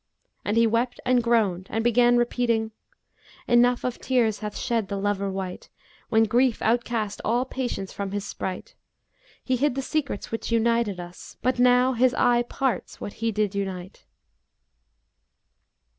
[0.43, 2.71] And he wept and groaned and began repeating,
[3.47, 8.09] 'Enough of tears hath shed the lover wight, * When grief outcast all patience from
[8.09, 8.73] his sprite:
[9.43, 13.31] He hid the secrets which united us, * But now His eye parts what He
[13.31, 14.07] did unite!'"